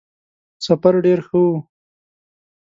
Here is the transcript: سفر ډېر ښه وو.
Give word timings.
سفر 0.65 0.93
ډېر 1.05 1.19
ښه 1.27 1.37
وو. 1.45 1.57